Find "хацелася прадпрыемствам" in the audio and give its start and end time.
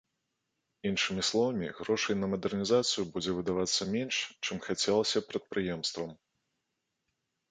4.69-6.09